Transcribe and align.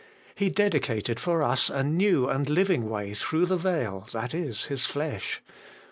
He 0.33 0.49
dedicated 0.49 1.19
for 1.19 1.43
us 1.43 1.69
a 1.69 1.83
new 1.83 2.27
and 2.27 2.49
living 2.49 2.89
way 2.89 3.13
through 3.13 3.45
the 3.45 3.55
veil, 3.55 4.07
that 4.13 4.33
is, 4.33 4.63
His 4.65 4.83
flesh. 4.87 5.43